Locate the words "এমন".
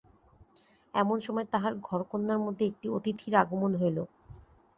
0.93-1.17